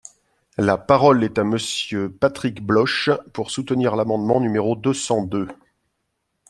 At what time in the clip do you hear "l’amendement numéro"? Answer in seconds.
3.95-4.75